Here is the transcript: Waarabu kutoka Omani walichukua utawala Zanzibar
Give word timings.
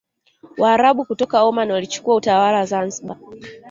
Waarabu 0.57 1.05
kutoka 1.05 1.43
Omani 1.43 1.71
walichukua 1.71 2.15
utawala 2.15 2.65
Zanzibar 2.65 3.17